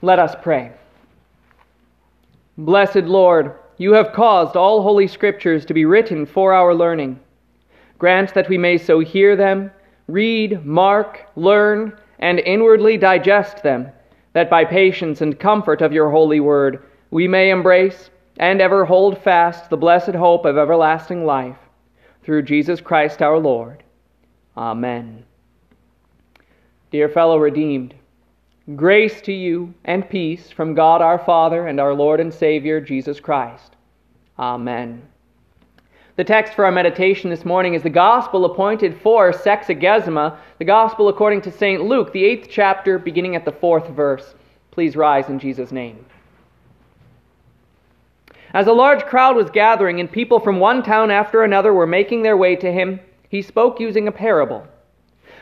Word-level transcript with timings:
Let 0.00 0.18
us 0.18 0.34
pray. 0.42 0.72
Blessed 2.56 3.04
Lord, 3.04 3.54
you 3.78 3.92
have 3.92 4.12
caused 4.12 4.56
all 4.56 4.82
holy 4.82 5.06
scriptures 5.06 5.64
to 5.66 5.74
be 5.74 5.84
written 5.84 6.26
for 6.26 6.52
our 6.52 6.74
learning. 6.74 7.20
Grant 7.98 8.34
that 8.34 8.48
we 8.48 8.58
may 8.58 8.78
so 8.78 9.00
hear 9.00 9.36
them, 9.36 9.70
read, 10.06 10.64
mark, 10.64 11.26
learn, 11.36 11.96
and 12.18 12.38
inwardly 12.40 12.96
digest 12.96 13.62
them, 13.62 13.88
that 14.32 14.50
by 14.50 14.64
patience 14.64 15.20
and 15.20 15.38
comfort 15.38 15.82
of 15.82 15.92
your 15.92 16.10
holy 16.10 16.40
word 16.40 16.82
we 17.10 17.26
may 17.26 17.50
embrace 17.50 18.10
and 18.38 18.60
ever 18.60 18.84
hold 18.84 19.18
fast 19.18 19.68
the 19.68 19.76
blessed 19.76 20.14
hope 20.14 20.44
of 20.44 20.56
everlasting 20.56 21.24
life. 21.24 21.56
Through 22.22 22.42
Jesus 22.42 22.80
Christ 22.80 23.22
our 23.22 23.38
Lord. 23.38 23.82
Amen. 24.56 25.24
Dear 26.90 27.08
fellow 27.08 27.38
redeemed, 27.38 27.94
Grace 28.76 29.22
to 29.22 29.32
you 29.32 29.72
and 29.86 30.10
peace 30.10 30.50
from 30.50 30.74
God 30.74 31.00
our 31.00 31.18
Father 31.18 31.68
and 31.68 31.80
our 31.80 31.94
Lord 31.94 32.20
and 32.20 32.32
Savior, 32.32 32.82
Jesus 32.82 33.18
Christ. 33.18 33.76
Amen. 34.38 35.02
The 36.16 36.24
text 36.24 36.52
for 36.52 36.66
our 36.66 36.70
meditation 36.70 37.30
this 37.30 37.46
morning 37.46 37.72
is 37.72 37.82
the 37.82 37.88
Gospel 37.88 38.44
appointed 38.44 39.00
for 39.00 39.32
Sexagesima, 39.32 40.36
the 40.58 40.66
Gospel 40.66 41.08
according 41.08 41.40
to 41.42 41.50
St. 41.50 41.82
Luke, 41.82 42.12
the 42.12 42.22
eighth 42.22 42.48
chapter, 42.50 42.98
beginning 42.98 43.36
at 43.36 43.46
the 43.46 43.52
fourth 43.52 43.88
verse. 43.88 44.34
Please 44.70 44.96
rise 44.96 45.30
in 45.30 45.38
Jesus' 45.38 45.72
name. 45.72 46.04
As 48.52 48.66
a 48.66 48.72
large 48.72 49.04
crowd 49.06 49.34
was 49.34 49.48
gathering 49.48 49.98
and 49.98 50.12
people 50.12 50.40
from 50.40 50.60
one 50.60 50.82
town 50.82 51.10
after 51.10 51.42
another 51.42 51.72
were 51.72 51.86
making 51.86 52.22
their 52.22 52.36
way 52.36 52.54
to 52.56 52.70
him, 52.70 53.00
he 53.30 53.40
spoke 53.40 53.80
using 53.80 54.08
a 54.08 54.12
parable. 54.12 54.66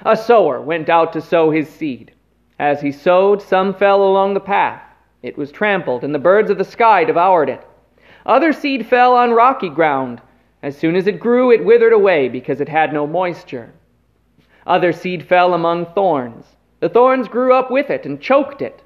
A 0.05 0.17
sower 0.17 0.61
went 0.61 0.89
out 0.89 1.13
to 1.15 1.21
sow 1.21 1.51
his 1.51 1.69
seed. 1.69 2.13
As 2.59 2.81
he 2.81 2.91
sowed, 2.91 3.43
some 3.43 3.75
fell 3.75 4.03
along 4.03 4.35
the 4.35 4.41
path. 4.41 4.83
It 5.23 5.37
was 5.37 5.53
trampled, 5.53 6.05
and 6.05 6.15
the 6.15 6.19
birds 6.19 6.51
of 6.51 6.59
the 6.59 6.65
sky 6.65 7.05
devoured 7.05 7.49
it. 7.49 7.65
Other 8.25 8.53
seed 8.53 8.87
fell 8.87 9.15
on 9.15 9.33
rocky 9.33 9.69
ground. 9.69 10.21
As 10.63 10.77
soon 10.77 10.97
as 10.97 11.07
it 11.07 11.21
grew, 11.21 11.51
it 11.51 11.65
withered 11.65 11.93
away 11.93 12.29
because 12.29 12.61
it 12.61 12.69
had 12.69 12.93
no 12.93 13.07
moisture. 13.07 13.73
Other 14.67 14.93
seed 14.93 15.25
fell 15.25 15.55
among 15.55 15.87
thorns. 15.87 16.57
The 16.81 16.89
thorns 16.89 17.29
grew 17.29 17.55
up 17.55 17.71
with 17.71 17.91
it 17.91 18.05
and 18.05 18.21
choked 18.21 18.63
it. 18.63 18.83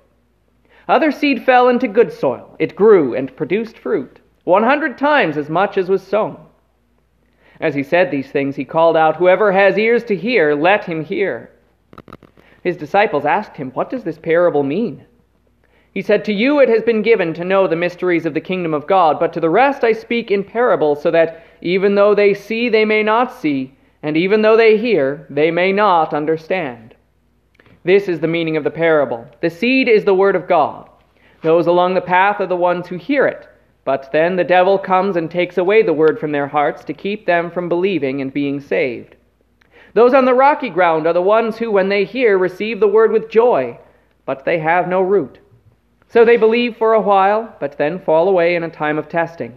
Other 0.88 1.12
seed 1.12 1.44
fell 1.44 1.68
into 1.68 1.86
good 1.86 2.12
soil. 2.12 2.56
It 2.58 2.74
grew 2.74 3.14
and 3.14 3.34
produced 3.36 3.78
fruit, 3.78 4.18
one 4.44 4.64
hundred 4.64 4.98
times 4.98 5.36
as 5.36 5.48
much 5.48 5.78
as 5.78 5.88
was 5.88 6.02
sown. 6.02 6.38
As 7.60 7.74
he 7.74 7.82
said 7.82 8.10
these 8.10 8.30
things, 8.30 8.56
he 8.56 8.64
called 8.64 8.96
out, 8.96 9.16
Whoever 9.16 9.52
has 9.52 9.78
ears 9.78 10.02
to 10.04 10.16
hear, 10.16 10.54
let 10.54 10.84
him 10.84 11.04
hear. 11.04 11.50
His 12.62 12.76
disciples 12.76 13.24
asked 13.24 13.56
him, 13.56 13.70
What 13.70 13.90
does 13.90 14.04
this 14.04 14.18
parable 14.18 14.62
mean? 14.62 15.04
He 15.92 16.02
said, 16.02 16.24
To 16.24 16.32
you 16.32 16.60
it 16.60 16.68
has 16.68 16.82
been 16.82 17.02
given 17.02 17.34
to 17.34 17.44
know 17.44 17.66
the 17.66 17.76
mysteries 17.76 18.26
of 18.26 18.34
the 18.34 18.40
kingdom 18.40 18.74
of 18.74 18.86
God, 18.86 19.18
but 19.18 19.32
to 19.32 19.40
the 19.40 19.50
rest 19.50 19.82
I 19.82 19.92
speak 19.92 20.30
in 20.30 20.44
parables, 20.44 21.02
so 21.02 21.10
that 21.10 21.44
even 21.62 21.94
though 21.94 22.14
they 22.14 22.32
see, 22.34 22.68
they 22.68 22.84
may 22.84 23.02
not 23.02 23.32
see, 23.32 23.74
and 24.02 24.16
even 24.16 24.42
though 24.42 24.56
they 24.56 24.76
hear, 24.76 25.26
they 25.30 25.50
may 25.50 25.72
not 25.72 26.14
understand. 26.14 26.94
This 27.82 28.08
is 28.08 28.20
the 28.20 28.28
meaning 28.28 28.56
of 28.56 28.64
the 28.64 28.70
parable. 28.70 29.26
The 29.40 29.50
seed 29.50 29.88
is 29.88 30.04
the 30.04 30.14
word 30.14 30.36
of 30.36 30.46
God. 30.46 30.88
Those 31.42 31.66
along 31.66 31.94
the 31.94 32.00
path 32.02 32.40
are 32.40 32.46
the 32.46 32.56
ones 32.56 32.86
who 32.86 32.96
hear 32.96 33.26
it, 33.26 33.48
but 33.84 34.12
then 34.12 34.36
the 34.36 34.44
devil 34.44 34.78
comes 34.78 35.16
and 35.16 35.30
takes 35.30 35.56
away 35.56 35.82
the 35.82 35.92
word 35.92 36.20
from 36.20 36.32
their 36.32 36.46
hearts 36.46 36.84
to 36.84 36.92
keep 36.92 37.24
them 37.24 37.50
from 37.50 37.68
believing 37.68 38.20
and 38.20 38.32
being 38.32 38.60
saved. 38.60 39.16
Those 39.92 40.14
on 40.14 40.24
the 40.24 40.34
rocky 40.34 40.70
ground 40.70 41.06
are 41.06 41.12
the 41.12 41.22
ones 41.22 41.58
who, 41.58 41.70
when 41.70 41.88
they 41.88 42.04
hear, 42.04 42.38
receive 42.38 42.78
the 42.78 42.88
word 42.88 43.10
with 43.10 43.30
joy, 43.30 43.78
but 44.24 44.44
they 44.44 44.58
have 44.58 44.88
no 44.88 45.00
root. 45.00 45.38
So 46.08 46.24
they 46.24 46.36
believe 46.36 46.76
for 46.76 46.92
a 46.92 47.00
while, 47.00 47.54
but 47.60 47.76
then 47.78 48.00
fall 48.00 48.28
away 48.28 48.54
in 48.54 48.62
a 48.62 48.70
time 48.70 48.98
of 48.98 49.08
testing. 49.08 49.54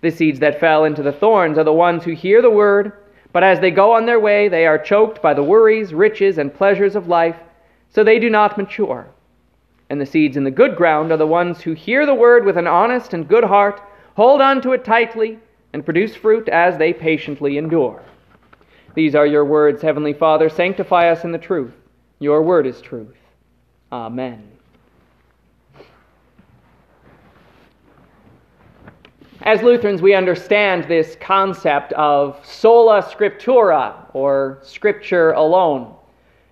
The 0.00 0.10
seeds 0.10 0.40
that 0.40 0.60
fell 0.60 0.84
into 0.84 1.02
the 1.02 1.12
thorns 1.12 1.58
are 1.58 1.64
the 1.64 1.72
ones 1.72 2.04
who 2.04 2.12
hear 2.12 2.42
the 2.42 2.50
word, 2.50 2.92
but 3.32 3.42
as 3.42 3.60
they 3.60 3.70
go 3.70 3.92
on 3.92 4.04
their 4.04 4.20
way, 4.20 4.48
they 4.48 4.66
are 4.66 4.78
choked 4.78 5.22
by 5.22 5.32
the 5.34 5.42
worries, 5.42 5.94
riches, 5.94 6.38
and 6.38 6.52
pleasures 6.52 6.96
of 6.96 7.08
life, 7.08 7.36
so 7.88 8.02
they 8.02 8.18
do 8.18 8.28
not 8.28 8.58
mature. 8.58 9.08
And 9.90 10.00
the 10.00 10.06
seeds 10.06 10.36
in 10.36 10.44
the 10.44 10.50
good 10.50 10.76
ground 10.76 11.12
are 11.12 11.18
the 11.18 11.26
ones 11.26 11.60
who 11.60 11.72
hear 11.72 12.06
the 12.06 12.14
word 12.14 12.44
with 12.44 12.56
an 12.56 12.66
honest 12.66 13.14
and 13.14 13.28
good 13.28 13.44
heart, 13.44 13.80
hold 14.16 14.40
on 14.40 14.60
to 14.62 14.72
it 14.72 14.84
tightly, 14.84 15.38
and 15.72 15.84
produce 15.84 16.14
fruit 16.14 16.48
as 16.48 16.78
they 16.78 16.92
patiently 16.92 17.58
endure. 17.58 18.02
These 18.94 19.14
are 19.14 19.26
your 19.26 19.44
words, 19.44 19.82
Heavenly 19.82 20.12
Father. 20.12 20.48
Sanctify 20.48 21.10
us 21.10 21.24
in 21.24 21.32
the 21.32 21.38
truth. 21.38 21.72
Your 22.18 22.42
word 22.42 22.66
is 22.66 22.80
truth. 22.80 23.16
Amen. 23.90 24.48
As 29.42 29.60
Lutherans, 29.60 30.00
we 30.00 30.14
understand 30.14 30.84
this 30.84 31.16
concept 31.20 31.92
of 31.94 32.38
sola 32.46 33.02
scriptura, 33.02 33.94
or 34.14 34.60
scripture 34.62 35.32
alone. 35.32 35.96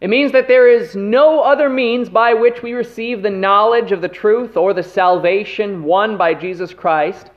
It 0.00 0.10
means 0.10 0.32
that 0.32 0.48
there 0.48 0.68
is 0.68 0.96
no 0.96 1.40
other 1.40 1.68
means 1.68 2.08
by 2.08 2.34
which 2.34 2.62
we 2.62 2.72
receive 2.72 3.22
the 3.22 3.30
knowledge 3.30 3.92
of 3.92 4.00
the 4.00 4.08
truth 4.08 4.56
or 4.56 4.72
the 4.72 4.82
salvation 4.82 5.84
won 5.84 6.16
by 6.16 6.34
Jesus 6.34 6.72
Christ 6.72 7.30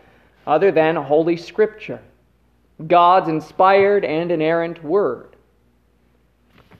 other 0.47 0.71
than 0.71 0.95
Holy 0.95 1.37
Scripture. 1.37 1.99
God's 2.87 3.29
inspired 3.29 4.05
and 4.05 4.31
inerrant 4.31 4.83
Word. 4.83 5.35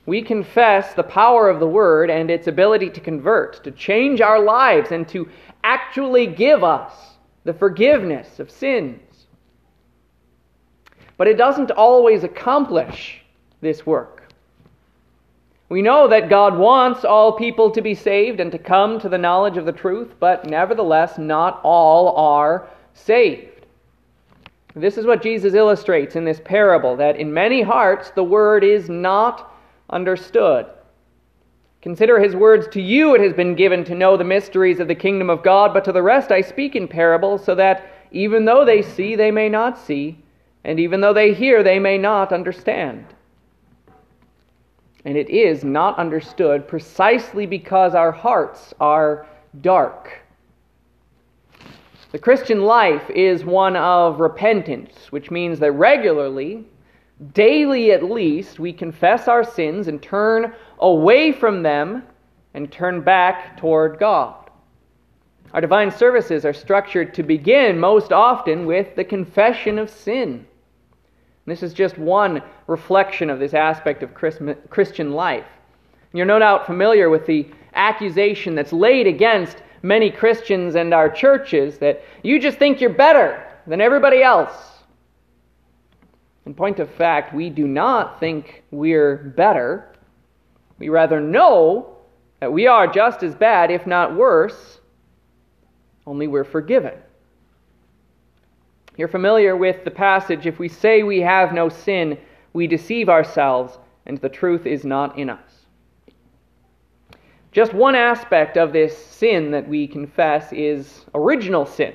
We 0.06 0.22
confess 0.22 0.94
the 0.94 1.04
power 1.04 1.50
of 1.50 1.60
the 1.60 1.68
Word 1.68 2.10
and 2.10 2.30
its 2.30 2.48
ability 2.48 2.90
to 2.92 3.00
convert, 3.00 3.64
to 3.64 3.72
change 3.72 4.20
our 4.20 4.40
lives, 4.40 4.92
and 4.92 5.08
to 5.10 5.30
actually 5.64 6.28
give 6.28 6.64
us 6.64 6.94
the 7.46 7.54
forgiveness 7.54 8.40
of 8.40 8.52
sins. 8.52 9.28
But 11.18 11.28
it 11.28 11.38
doesn't 11.38 11.72
always 11.72 12.24
accomplish 12.24 13.22
this 13.62 13.86
work. 13.86 14.24
We 15.70 15.82
know 15.82 16.08
that 16.10 16.30
God 16.30 16.58
wants 16.58 17.06
all 17.06 17.32
people 17.32 17.72
to 17.72 17.82
be 17.82 17.96
saved 17.96 18.40
and 18.40 18.52
to 18.52 18.60
come 18.60 19.00
to 19.00 19.10
the 19.10 19.18
knowledge 19.18 19.58
of 19.58 19.66
the 19.66 19.72
truth, 19.72 20.14
but 20.20 20.46
nevertheless, 20.46 21.18
not 21.18 21.62
all 21.64 22.16
are 22.16 22.68
saved. 22.94 23.53
This 24.76 24.98
is 24.98 25.06
what 25.06 25.22
Jesus 25.22 25.54
illustrates 25.54 26.16
in 26.16 26.26
this 26.26 26.42
parable 26.44 26.96
that 26.98 27.18
in 27.18 27.34
many 27.34 27.62
hearts 27.62 28.10
the 28.12 28.24
word 28.24 28.64
is 28.64 28.90
not 28.90 29.54
understood. 29.90 30.66
Consider 31.82 32.20
his 32.20 32.36
words 32.36 32.68
to 32.70 32.82
you 32.82 33.14
it 33.14 33.22
has 33.22 33.34
been 33.34 33.56
given 33.56 33.84
to 33.84 33.94
know 33.94 34.18
the 34.18 34.24
mysteries 34.24 34.80
of 34.80 34.88
the 34.88 34.96
kingdom 34.96 35.30
of 35.30 35.44
God, 35.44 35.74
but 35.74 35.84
to 35.86 35.92
the 35.92 36.02
rest 36.02 36.32
I 36.32 36.42
speak 36.42 36.76
in 36.76 36.88
parables, 36.88 37.44
so 37.44 37.54
that 37.56 37.92
even 38.12 38.46
though 38.46 38.64
they 38.64 38.82
see, 38.82 39.16
they 39.16 39.32
may 39.32 39.50
not 39.50 39.78
see, 39.78 40.18
and 40.64 40.80
even 40.80 41.02
though 41.02 41.14
they 41.14 41.34
hear, 41.34 41.62
they 41.62 41.80
may 41.80 41.98
not 41.98 42.32
understand. 42.32 43.06
And 45.04 45.18
it 45.18 45.30
is 45.30 45.66
not 45.66 46.00
understood 46.00 46.68
precisely 46.68 47.46
because 47.46 47.94
our 47.94 48.14
hearts 48.14 48.74
are 48.80 49.28
dark. 49.60 50.23
The 52.14 52.20
Christian 52.20 52.62
life 52.62 53.10
is 53.10 53.44
one 53.44 53.76
of 53.76 54.20
repentance, 54.20 55.12
which 55.12 55.32
means 55.32 55.58
that 55.60 55.72
regularly, 55.72 56.64
daily 57.34 57.92
at 57.92 58.04
least, 58.04 58.60
we 58.60 58.72
confess 58.72 59.28
our 59.28 59.44
sins 59.44 59.88
and 59.88 60.00
turn 60.00 60.54
away 60.78 61.32
from 61.32 61.64
them 61.64 62.04
and 62.54 62.72
turn 62.72 63.02
back 63.02 63.58
toward 63.58 63.98
God. 63.98 64.36
Our 65.56 65.62
divine 65.62 65.90
services 65.90 66.46
are 66.46 66.54
structured 66.54 67.16
to 67.16 67.24
begin 67.24 67.80
most 67.80 68.12
often 68.14 68.68
with 68.68 68.96
the 68.96 69.04
confession 69.04 69.80
of 69.80 69.90
sin. 69.90 70.46
This 71.48 71.64
is 71.64 71.74
just 71.74 71.98
one 71.98 72.44
reflection 72.68 73.32
of 73.32 73.40
this 73.40 73.56
aspect 73.56 74.04
of 74.04 74.14
Christian 74.14 75.14
life. 75.14 75.48
You're 76.14 76.28
no 76.28 76.38
doubt 76.38 76.68
familiar 76.68 77.10
with 77.10 77.26
the 77.26 77.48
accusation 77.74 78.54
that's 78.54 78.72
laid 78.72 79.08
against 79.08 79.63
many 79.84 80.10
Christians 80.10 80.76
and 80.76 80.94
our 80.94 81.10
churches 81.10 81.78
that 81.78 82.02
you 82.24 82.40
just 82.40 82.58
think 82.58 82.82
you're 82.82 82.90
better 82.90 83.46
than 83.68 83.82
everybody 83.82 84.24
else. 84.24 84.72
In 86.46 86.54
point 86.54 86.80
of 86.80 86.90
fact, 86.90 87.34
we 87.34 87.50
do 87.50 87.68
not 87.68 88.20
think 88.20 88.64
we're 88.72 89.34
better. 89.38 89.94
We 90.80 90.90
rather 90.90 91.22
know 91.22 91.98
that 92.40 92.52
we 92.52 92.68
are 92.68 92.88
just 92.88 93.24
as 93.24 93.36
bad, 93.36 93.72
if 93.72 93.86
not 93.86 94.16
worse, 94.16 94.80
only 96.06 96.28
we're 96.28 96.44
forgiven. 96.44 96.94
You're 98.98 99.08
familiar 99.08 99.56
with 99.56 99.84
the 99.86 99.92
passage 99.92 100.46
if 100.46 100.60
we 100.60 100.68
say 100.68 101.04
we 101.04 101.20
have 101.22 101.54
no 101.54 101.70
sin, 101.70 102.18
we 102.52 102.68
deceive 102.68 103.10
ourselves, 103.10 103.78
and 104.06 104.18
the 104.20 104.30
truth 104.30 104.66
is 104.66 104.84
not 104.84 105.18
in 105.18 105.30
us. 105.30 105.53
Just 107.54 107.76
one 107.76 107.94
aspect 107.94 108.58
of 108.58 108.74
this 108.74 108.98
sin 108.98 109.52
that 109.52 109.68
we 109.68 109.88
confess 109.88 110.52
is 110.52 111.06
original 111.14 111.68
sin. 111.68 111.94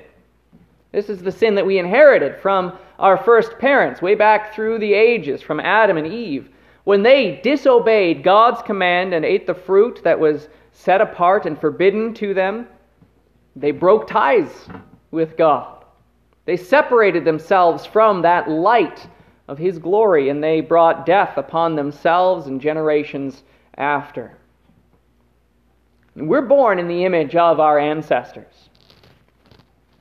This 0.92 1.10
is 1.10 1.20
the 1.20 1.32
sin 1.32 1.56
that 1.56 1.66
we 1.66 1.78
inherited 1.78 2.40
from 2.40 2.78
our 3.00 3.16
first 3.16 3.58
parents, 3.58 4.00
way 4.00 4.14
back 4.14 4.54
through 4.54 4.78
the 4.78 4.94
ages, 4.94 5.42
from 5.42 5.58
Adam 5.58 5.96
and 5.96 6.06
Eve. 6.06 6.48
When 6.84 7.02
they 7.02 7.40
disobeyed 7.42 8.22
God's 8.22 8.62
command 8.62 9.12
and 9.12 9.24
ate 9.24 9.48
the 9.48 9.54
fruit 9.54 10.00
that 10.04 10.18
was 10.18 10.48
set 10.72 11.00
apart 11.00 11.44
and 11.44 11.60
forbidden 11.60 12.14
to 12.14 12.34
them, 12.34 12.68
they 13.56 13.72
broke 13.72 14.06
ties 14.06 14.68
with 15.10 15.36
God. 15.36 15.84
They 16.44 16.56
separated 16.56 17.24
themselves 17.24 17.84
from 17.84 18.22
that 18.22 18.48
light 18.48 19.08
of 19.48 19.58
His 19.58 19.78
glory, 19.78 20.28
and 20.28 20.42
they 20.42 20.60
brought 20.60 21.04
death 21.04 21.36
upon 21.36 21.74
themselves 21.74 22.46
and 22.46 22.60
generations 22.60 23.42
after. 23.76 24.36
We're 26.26 26.42
born 26.42 26.78
in 26.78 26.88
the 26.88 27.04
image 27.04 27.36
of 27.36 27.60
our 27.60 27.78
ancestors. 27.78 28.68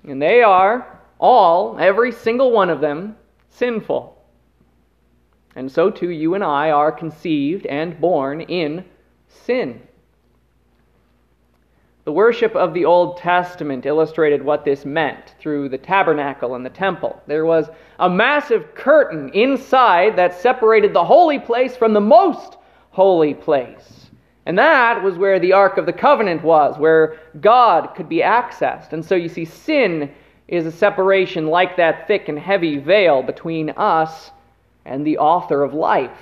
And 0.04 0.22
they 0.22 0.42
are 0.42 1.00
all, 1.20 1.78
every 1.80 2.12
single 2.12 2.52
one 2.52 2.70
of 2.70 2.82
them, 2.82 3.16
sinful. 3.50 4.18
And 5.56 5.72
so 5.72 5.90
too, 5.90 6.10
you 6.10 6.36
and 6.36 6.44
I 6.44 6.72
are 6.72 6.92
conceived 6.92 7.66
and 7.66 8.00
born 8.00 8.42
in 8.42 8.86
sin. 9.28 9.82
The 12.06 12.12
worship 12.14 12.56
of 12.56 12.74
the 12.74 12.86
Old 12.86 13.18
Testament 13.18 13.86
illustrated 13.86 14.42
what 14.42 14.64
this 14.64 14.86
meant 14.86 15.36
through 15.40 15.68
the 15.68 15.78
tabernacle 15.78 16.56
and 16.56 16.66
the 16.66 16.70
temple. 16.70 17.22
There 17.28 17.46
was 17.46 17.70
a 18.00 18.10
massive 18.10 18.74
curtain 18.76 19.30
inside 19.34 20.16
that 20.16 20.40
separated 20.40 20.94
the 20.94 21.04
holy 21.04 21.38
place 21.38 21.76
from 21.76 21.94
the 21.94 22.00
most 22.00 22.56
holy 22.92 23.34
place. 23.34 24.07
And 24.48 24.58
that 24.58 25.04
was 25.04 25.18
where 25.18 25.42
the 25.42 25.52
Ark 25.52 25.78
of 25.78 25.86
the 25.86 25.92
Covenant 25.92 26.42
was, 26.42 26.80
where 26.80 27.20
God 27.42 27.88
could 27.98 28.08
be 28.08 28.20
accessed. 28.20 28.94
And 28.94 29.04
so 29.04 29.14
you 29.14 29.28
see, 29.28 29.44
sin 29.44 30.10
is 30.48 30.66
a 30.66 30.72
separation 30.72 31.48
like 31.48 31.76
that 31.76 32.08
thick 32.08 32.30
and 32.30 32.40
heavy 32.40 32.78
veil 32.78 33.22
between 33.22 33.72
us 33.72 34.32
and 34.86 35.06
the 35.06 35.18
author 35.18 35.64
of 35.64 35.74
life. 35.74 36.18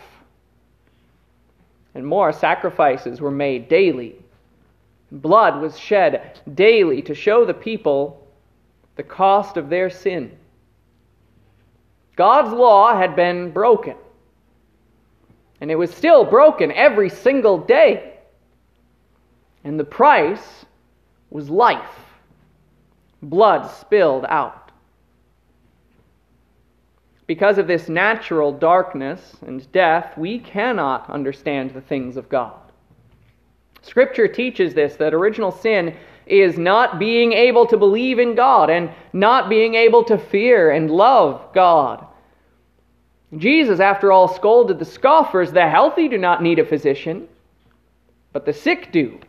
And 1.93 2.03
more 2.03 2.33
sacrifices 2.33 3.21
were 3.21 3.29
made 3.29 3.69
daily. 3.69 4.15
Blood 5.11 5.61
was 5.61 5.77
shed 5.77 6.39
daily 6.55 7.03
to 7.03 7.13
show 7.13 7.45
the 7.45 7.53
people 7.53 8.27
the 8.95 9.03
cost 9.03 9.55
of 9.55 9.69
their 9.69 9.91
sin. 9.91 10.35
God's 12.15 12.51
law 12.51 12.97
had 12.97 13.15
been 13.15 13.51
broken, 13.51 13.97
and 15.61 15.69
it 15.69 15.75
was 15.75 15.93
still 15.93 16.25
broken 16.25 16.71
every 16.71 17.11
single 17.11 17.59
day. 17.59 18.13
And 19.65 19.79
the 19.79 19.83
price 19.83 20.65
was 21.31 21.49
life, 21.49 21.99
blood 23.21 23.69
spilled 23.71 24.25
out. 24.29 24.71
Because 27.25 27.57
of 27.57 27.65
this 27.65 27.89
natural 27.89 28.51
darkness 28.51 29.35
and 29.45 29.69
death, 29.71 30.15
we 30.15 30.37
cannot 30.37 31.09
understand 31.09 31.73
the 31.73 31.81
things 31.81 32.15
of 32.15 32.29
God. 32.29 32.59
Scripture 33.81 34.27
teaches 34.27 34.75
this 34.75 34.95
that 34.97 35.15
original 35.15 35.51
sin 35.51 35.97
is 36.27 36.59
not 36.59 36.99
being 36.99 37.33
able 37.33 37.65
to 37.65 37.77
believe 37.77 38.19
in 38.19 38.35
God 38.35 38.69
and 38.69 38.91
not 39.13 39.49
being 39.49 39.73
able 39.73 40.03
to 40.03 40.17
fear 40.17 40.69
and 40.71 40.91
love 40.91 41.41
God. 41.53 42.05
Jesus, 43.35 43.79
after 43.79 44.11
all, 44.11 44.27
scolded 44.27 44.77
the 44.77 44.85
scoffers 44.85 45.51
the 45.51 45.67
healthy 45.67 46.07
do 46.07 46.19
not 46.19 46.43
need 46.43 46.59
a 46.59 46.65
physician, 46.65 47.27
but 48.31 48.45
the 48.45 48.53
sick 48.53 48.91
do. 48.91 49.19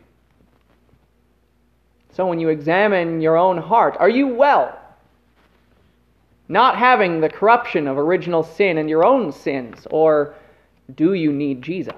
So 2.17 2.25
when 2.25 2.39
you 2.39 2.49
examine 2.49 3.21
your 3.21 3.37
own 3.37 3.59
heart, 3.59 3.95
are 3.99 4.09
you 4.09 4.27
well? 4.27 4.75
Not 6.49 6.75
having 6.75 7.21
the 7.21 7.29
corruption 7.29 7.87
of 7.87 7.99
original 7.99 8.41
sin 8.41 8.79
and 8.79 8.89
your 8.89 9.05
own 9.05 9.31
sins, 9.31 9.85
or 9.91 10.33
do 10.95 11.13
you 11.13 11.31
need 11.31 11.61
Jesus? 11.61 11.93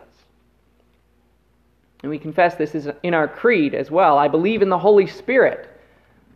And 2.03 2.09
we 2.09 2.19
confess 2.19 2.55
this 2.55 2.75
is 2.75 2.89
in 3.01 3.13
our 3.13 3.29
creed 3.29 3.73
as 3.73 3.89
well. 3.89 4.17
I 4.17 4.27
believe 4.27 4.61
in 4.61 4.67
the 4.67 4.77
Holy 4.77 5.07
Spirit, 5.07 5.69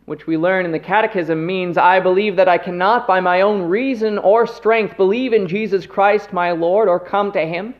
which 0.06 0.26
we 0.26 0.38
learn 0.38 0.64
in 0.64 0.72
the 0.72 0.78
Catechism 0.78 1.44
means 1.44 1.76
I 1.76 2.00
believe 2.00 2.36
that 2.36 2.48
I 2.48 2.56
cannot 2.56 3.06
by 3.06 3.20
my 3.20 3.42
own 3.42 3.68
reason 3.68 4.16
or 4.16 4.46
strength 4.46 4.96
believe 4.96 5.34
in 5.34 5.46
Jesus 5.46 5.84
Christ 5.84 6.32
my 6.32 6.52
Lord 6.52 6.88
or 6.88 6.98
come 6.98 7.32
to 7.32 7.44
him. 7.44 7.74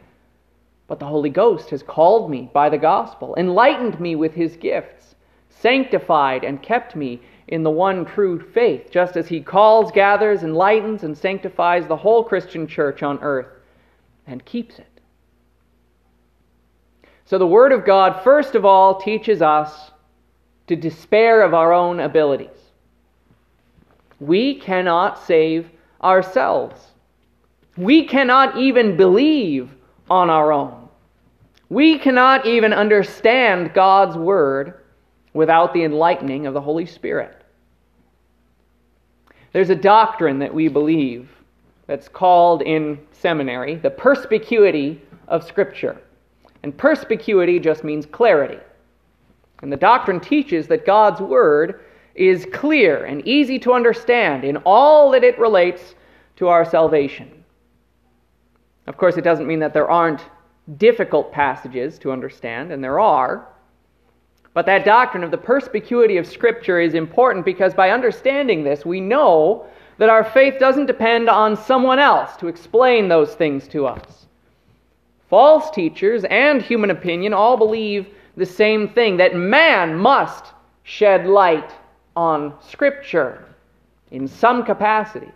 But 0.86 0.98
the 0.98 1.06
Holy 1.06 1.30
Ghost 1.30 1.70
has 1.70 1.82
called 1.82 2.30
me 2.30 2.50
by 2.52 2.68
the 2.68 2.76
gospel, 2.76 3.34
enlightened 3.38 3.98
me 3.98 4.16
with 4.16 4.34
his 4.34 4.54
gifts 4.58 5.13
sanctified 5.60 6.44
and 6.44 6.62
kept 6.62 6.96
me 6.96 7.20
in 7.48 7.62
the 7.62 7.70
one 7.70 8.04
true 8.04 8.40
faith, 8.52 8.90
just 8.90 9.16
as 9.16 9.28
he 9.28 9.40
calls, 9.40 9.92
gathers, 9.92 10.42
enlightens, 10.42 11.04
and 11.04 11.16
sanctifies 11.16 11.86
the 11.86 11.96
whole 11.96 12.24
Christian 12.24 12.66
church 12.66 13.02
on 13.02 13.18
earth 13.20 13.48
and 14.26 14.44
keeps 14.44 14.78
it. 14.78 15.00
So 17.26 17.38
the 17.38 17.46
Word 17.46 17.72
of 17.72 17.84
God, 17.84 18.22
first 18.22 18.54
of 18.54 18.64
all, 18.64 19.00
teaches 19.00 19.42
us 19.42 19.90
to 20.66 20.76
despair 20.76 21.42
of 21.42 21.54
our 21.54 21.72
own 21.72 22.00
abilities. 22.00 22.48
We 24.20 24.54
cannot 24.54 25.22
save 25.22 25.68
ourselves. 26.02 26.80
We 27.76 28.06
cannot 28.06 28.56
even 28.56 28.96
believe 28.96 29.70
on 30.08 30.30
our 30.30 30.52
own. 30.52 30.88
We 31.68 31.98
cannot 31.98 32.46
even 32.46 32.72
understand 32.72 33.74
God's 33.74 34.16
Word 34.16 34.83
without 35.34 35.74
the 35.74 35.84
enlightening 35.84 36.46
of 36.46 36.54
the 36.54 36.60
Holy 36.60 36.86
Spirit. 36.86 37.42
There's 39.52 39.70
a 39.70 39.74
doctrine 39.76 40.38
that 40.38 40.54
we 40.54 40.68
believe 40.68 41.28
that's 41.86 42.08
called 42.08 42.62
in 42.62 42.98
seminary 43.12 43.76
the 43.76 43.90
perspicuity 43.90 45.02
of 45.28 45.44
Scripture. 45.44 46.00
And 46.62 46.76
perspicuity 46.76 47.60
just 47.60 47.84
means 47.84 48.06
clarity. 48.06 48.58
And 49.60 49.70
the 49.70 49.76
doctrine 49.76 50.18
teaches 50.18 50.66
that 50.68 50.86
God's 50.86 51.20
Word 51.20 51.84
is 52.14 52.46
clear 52.52 53.04
and 53.04 53.26
easy 53.26 53.58
to 53.60 53.72
understand 53.72 54.44
in 54.44 54.56
all 54.58 55.10
that 55.10 55.24
it 55.24 55.38
relates 55.38 55.94
to 56.36 56.48
our 56.48 56.64
salvation. 56.64 57.44
Of 58.86 58.96
course, 58.96 59.16
it 59.16 59.24
doesn't 59.24 59.46
mean 59.46 59.60
that 59.60 59.72
there 59.72 59.90
aren't 59.90 60.22
difficult 60.76 61.32
passages 61.32 61.98
to 62.00 62.12
understand, 62.12 62.72
and 62.72 62.82
there 62.82 63.00
are. 63.00 63.48
But 64.54 64.66
that 64.66 64.84
doctrine 64.84 65.24
of 65.24 65.32
the 65.32 65.36
perspicuity 65.36 66.16
of 66.16 66.26
Scripture 66.26 66.80
is 66.80 66.94
important 66.94 67.44
because 67.44 67.74
by 67.74 67.90
understanding 67.90 68.62
this, 68.62 68.86
we 68.86 69.00
know 69.00 69.66
that 69.98 70.08
our 70.08 70.24
faith 70.24 70.58
doesn't 70.58 70.86
depend 70.86 71.28
on 71.28 71.56
someone 71.56 71.98
else 71.98 72.36
to 72.36 72.48
explain 72.48 73.08
those 73.08 73.34
things 73.34 73.66
to 73.68 73.86
us. 73.86 74.26
False 75.28 75.70
teachers 75.70 76.24
and 76.24 76.62
human 76.62 76.90
opinion 76.90 77.32
all 77.32 77.56
believe 77.56 78.06
the 78.36 78.46
same 78.46 78.88
thing 78.88 79.16
that 79.16 79.34
man 79.34 79.96
must 79.96 80.46
shed 80.84 81.26
light 81.26 81.72
on 82.14 82.54
Scripture 82.60 83.44
in 84.12 84.28
some 84.28 84.64
capacity. 84.64 85.30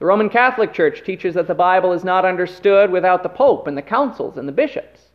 The 0.00 0.06
Roman 0.06 0.30
Catholic 0.30 0.72
Church 0.72 1.04
teaches 1.04 1.34
that 1.34 1.46
the 1.46 1.54
Bible 1.54 1.92
is 1.92 2.02
not 2.02 2.24
understood 2.24 2.90
without 2.90 3.22
the 3.22 3.28
Pope 3.28 3.68
and 3.68 3.76
the 3.76 3.82
councils 3.82 4.36
and 4.38 4.48
the 4.48 4.52
bishops. 4.52 5.09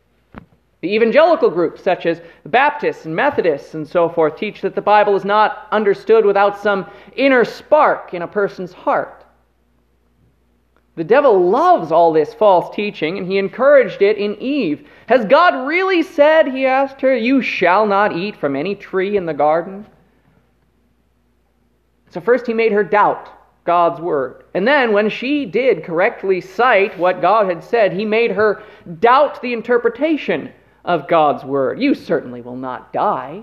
The 0.82 0.94
evangelical 0.94 1.50
groups, 1.50 1.82
such 1.82 2.04
as 2.04 2.20
the 2.42 2.48
Baptists 2.48 3.06
and 3.06 3.16
Methodists 3.16 3.74
and 3.74 3.88
so 3.88 4.08
forth, 4.08 4.36
teach 4.36 4.60
that 4.60 4.74
the 4.74 4.82
Bible 4.82 5.16
is 5.16 5.24
not 5.24 5.68
understood 5.72 6.24
without 6.26 6.58
some 6.58 6.86
inner 7.16 7.44
spark 7.44 8.12
in 8.12 8.22
a 8.22 8.28
person's 8.28 8.72
heart. 8.72 9.24
The 10.96 11.04
devil 11.04 11.50
loves 11.50 11.92
all 11.92 12.12
this 12.12 12.32
false 12.34 12.74
teaching, 12.74 13.18
and 13.18 13.26
he 13.26 13.38
encouraged 13.38 14.00
it 14.00 14.16
in 14.16 14.40
Eve. 14.40 14.88
Has 15.06 15.24
God 15.26 15.66
really 15.66 16.02
said, 16.02 16.48
he 16.48 16.66
asked 16.66 17.00
her, 17.02 17.14
you 17.14 17.42
shall 17.42 17.86
not 17.86 18.16
eat 18.16 18.36
from 18.36 18.56
any 18.56 18.74
tree 18.74 19.16
in 19.16 19.26
the 19.26 19.34
garden? 19.34 19.86
So, 22.10 22.20
first 22.20 22.46
he 22.46 22.54
made 22.54 22.72
her 22.72 22.84
doubt 22.84 23.28
God's 23.64 24.00
word. 24.00 24.44
And 24.54 24.66
then, 24.66 24.92
when 24.92 25.10
she 25.10 25.44
did 25.44 25.84
correctly 25.84 26.40
cite 26.40 26.98
what 26.98 27.20
God 27.20 27.46
had 27.48 27.62
said, 27.62 27.92
he 27.92 28.06
made 28.06 28.30
her 28.30 28.62
doubt 29.00 29.42
the 29.42 29.52
interpretation 29.52 30.52
of 30.86 31.08
God's 31.08 31.44
word. 31.44 31.80
You 31.82 31.94
certainly 31.94 32.40
will 32.40 32.56
not 32.56 32.92
die. 32.92 33.42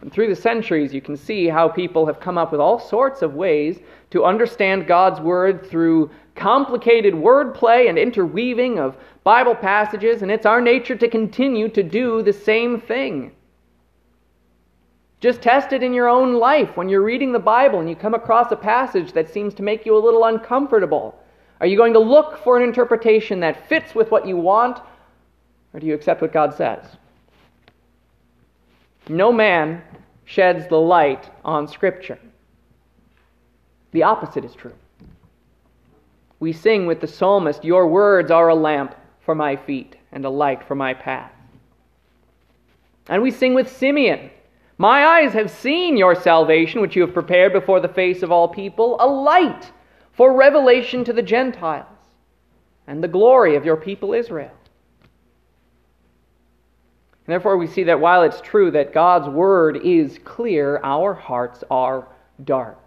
And 0.00 0.10
through 0.10 0.28
the 0.28 0.40
centuries, 0.40 0.94
you 0.94 1.02
can 1.02 1.16
see 1.16 1.46
how 1.46 1.68
people 1.68 2.06
have 2.06 2.20
come 2.20 2.38
up 2.38 2.52
with 2.52 2.60
all 2.60 2.78
sorts 2.78 3.20
of 3.20 3.34
ways 3.34 3.80
to 4.10 4.24
understand 4.24 4.86
God's 4.86 5.20
word 5.20 5.66
through 5.66 6.10
complicated 6.34 7.12
wordplay 7.12 7.88
and 7.88 7.98
interweaving 7.98 8.78
of 8.78 8.96
Bible 9.22 9.54
passages, 9.54 10.22
and 10.22 10.30
it's 10.30 10.46
our 10.46 10.62
nature 10.62 10.96
to 10.96 11.06
continue 11.06 11.68
to 11.68 11.82
do 11.82 12.22
the 12.22 12.32
same 12.32 12.80
thing. 12.80 13.32
Just 15.20 15.42
test 15.42 15.74
it 15.74 15.82
in 15.82 15.92
your 15.92 16.08
own 16.08 16.36
life 16.36 16.78
when 16.78 16.88
you're 16.88 17.04
reading 17.04 17.32
the 17.32 17.38
Bible 17.38 17.78
and 17.78 17.90
you 17.90 17.94
come 17.94 18.14
across 18.14 18.50
a 18.52 18.56
passage 18.56 19.12
that 19.12 19.28
seems 19.28 19.52
to 19.52 19.62
make 19.62 19.84
you 19.84 19.94
a 19.94 20.00
little 20.00 20.24
uncomfortable. 20.24 21.14
Are 21.60 21.66
you 21.66 21.76
going 21.76 21.92
to 21.92 21.98
look 21.98 22.38
for 22.38 22.56
an 22.56 22.62
interpretation 22.62 23.38
that 23.40 23.68
fits 23.68 23.94
with 23.94 24.10
what 24.10 24.26
you 24.26 24.38
want, 24.38 24.80
or 25.72 25.80
do 25.80 25.86
you 25.86 25.94
accept 25.94 26.22
what 26.22 26.32
God 26.32 26.54
says? 26.54 26.84
No 29.08 29.32
man 29.32 29.82
sheds 30.24 30.66
the 30.68 30.80
light 30.80 31.28
on 31.44 31.66
Scripture. 31.66 32.18
The 33.92 34.04
opposite 34.04 34.44
is 34.44 34.54
true. 34.54 34.74
We 36.38 36.52
sing 36.52 36.86
with 36.86 37.00
the 37.00 37.06
psalmist, 37.06 37.64
Your 37.64 37.86
words 37.88 38.30
are 38.30 38.48
a 38.48 38.54
lamp 38.54 38.94
for 39.20 39.34
my 39.34 39.56
feet 39.56 39.96
and 40.12 40.24
a 40.24 40.30
light 40.30 40.64
for 40.64 40.74
my 40.74 40.94
path. 40.94 41.32
And 43.08 43.22
we 43.22 43.30
sing 43.30 43.54
with 43.54 43.76
Simeon 43.76 44.30
My 44.78 45.04
eyes 45.04 45.32
have 45.32 45.50
seen 45.50 45.96
your 45.96 46.14
salvation, 46.14 46.80
which 46.80 46.96
you 46.96 47.02
have 47.02 47.12
prepared 47.12 47.52
before 47.52 47.80
the 47.80 47.88
face 47.88 48.22
of 48.22 48.30
all 48.30 48.48
people, 48.48 48.96
a 49.00 49.06
light 49.06 49.72
for 50.12 50.36
revelation 50.36 51.04
to 51.04 51.12
the 51.12 51.22
Gentiles, 51.22 51.86
and 52.86 53.02
the 53.02 53.08
glory 53.08 53.56
of 53.56 53.64
your 53.64 53.76
people 53.76 54.14
Israel. 54.14 54.52
And 57.30 57.34
therefore, 57.34 57.56
we 57.58 57.68
see 57.68 57.84
that 57.84 58.00
while 58.00 58.24
it's 58.24 58.40
true 58.40 58.72
that 58.72 58.92
God's 58.92 59.28
word 59.28 59.76
is 59.84 60.18
clear, 60.24 60.80
our 60.82 61.14
hearts 61.14 61.62
are 61.70 62.08
dark. 62.42 62.84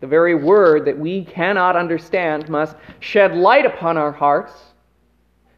The 0.00 0.06
very 0.06 0.34
word 0.34 0.86
that 0.86 0.98
we 0.98 1.26
cannot 1.26 1.76
understand 1.76 2.48
must 2.48 2.74
shed 3.00 3.34
light 3.36 3.66
upon 3.66 3.98
our 3.98 4.12
hearts 4.12 4.54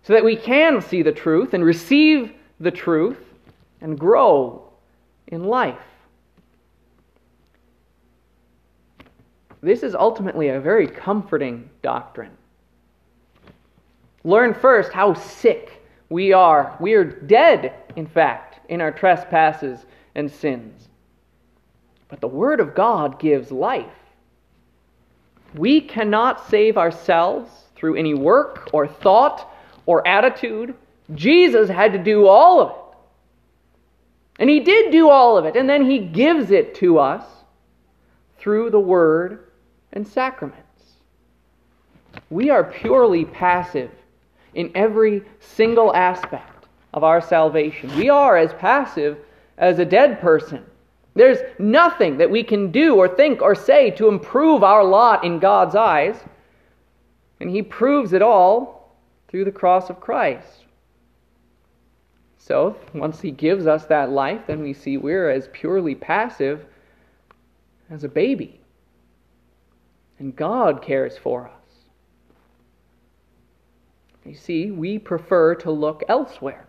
so 0.03 0.15
that 0.15 0.25
we 0.25 0.35
can 0.35 0.83
see 0.83 1.01
the 1.01 1.13
truth 1.13 1.55
and 1.55 1.65
receive 1.65 2.33
the 2.59 2.73
truth 2.73 3.25
and 3.83 3.97
grow 3.97 4.73
in 5.29 5.45
life. 5.45 5.79
This 9.63 9.85
is 9.85 9.95
ultimately 9.95 10.49
a 10.49 10.59
very 10.59 10.89
comforting 10.89 11.71
doctrine. 11.83 12.37
Learn 14.25 14.55
first 14.55 14.93
how 14.93 15.15
sick 15.15 15.78
we 16.11 16.33
are. 16.33 16.77
We 16.81 16.95
are 16.95 17.05
dead, 17.05 17.75
in 17.97 18.07
fact, 18.07 18.61
in 18.69 18.81
our 18.81 18.93
trespasses 18.93 19.85
and 20.15 20.31
sins. 20.31 20.89
But 22.09 22.21
the 22.21 22.29
Word 22.29 22.61
of 22.61 22.75
God 22.75 23.19
gives 23.21 23.53
life. 23.53 23.87
We 25.55 25.81
cannot 25.81 26.49
save 26.49 26.79
ourselves 26.79 27.51
through 27.75 27.97
any 27.97 28.15
work 28.15 28.71
or 28.73 28.89
thought 28.89 29.53
or 29.87 30.07
attitude. 30.07 30.75
Jesus 31.15 31.69
had 31.69 31.93
to 31.93 31.99
do 31.99 32.27
all 32.27 32.61
of 32.61 32.71
it. 32.71 32.99
And 34.41 34.49
he 34.49 34.61
did 34.61 34.93
do 34.93 35.09
all 35.09 35.37
of 35.37 35.45
it, 35.45 35.57
and 35.57 35.69
then 35.69 35.89
he 35.89 35.99
gives 35.99 36.51
it 36.51 36.75
to 36.77 36.99
us 36.99 37.25
through 38.39 38.71
the 38.71 38.81
Word 38.81 39.51
and 39.93 40.07
sacraments. 40.07 40.63
We 42.31 42.51
are 42.51 42.65
purely 42.65 43.25
passive 43.25 43.91
in 44.59 44.73
every 44.75 45.23
single 45.39 45.95
aspect 45.95 46.67
of 46.93 47.05
our 47.05 47.21
salvation. 47.21 47.97
We 47.97 48.09
are 48.09 48.37
as 48.37 48.53
passive 48.55 49.17
as 49.57 49.79
a 49.79 49.85
dead 49.85 50.21
person. 50.21 50.65
There's 51.15 51.39
nothing 51.61 52.19
that 52.19 52.29
we 52.29 52.43
can 52.43 52.73
do 52.73 52.97
or 52.97 53.07
think 53.07 53.41
or 53.41 53.55
say 53.55 53.93
to 53.93 54.09
improve 54.09 54.65
our 54.65 54.83
lot 54.83 55.23
in 55.23 55.39
God's 55.39 55.77
eyes. 55.77 56.17
And 57.39 57.49
He 57.49 57.63
proves 57.63 58.13
it 58.13 58.21
all 58.21 58.99
through 59.29 59.45
the 59.45 59.53
cross 59.53 59.91
of 59.91 60.01
Christ. 60.01 60.65
So, 62.37 62.77
once 62.93 63.21
He 63.21 63.31
gives 63.31 63.69
us 63.69 63.87
that 63.87 64.11
life, 64.11 64.41
then 64.49 64.61
we 64.61 64.73
see 64.73 64.97
we're 64.97 65.31
as 65.31 65.49
purely 65.53 65.95
passive 65.95 66.67
as 67.91 68.03
a 68.03 68.09
baby. 68.09 68.61
And 70.19 70.35
God 70.35 70.83
cares 70.83 71.17
for 71.17 71.47
us. 71.47 71.58
You 74.29 74.35
see, 74.35 74.71
we 74.71 74.99
prefer 74.99 75.55
to 75.55 75.71
look 75.71 76.05
elsewhere. 76.07 76.67